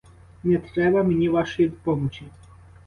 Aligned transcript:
Не 0.43 0.57
треба 0.57 1.03
мені 1.03 1.29
вашої 1.29 1.69
помочі. 1.69 2.25